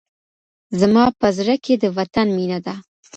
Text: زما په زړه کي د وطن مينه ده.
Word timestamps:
زما 0.79 1.03
په 1.19 1.27
زړه 1.37 1.55
کي 1.63 1.73
د 1.77 1.85
وطن 1.97 2.27
مينه 2.37 2.59
ده. 2.65 2.75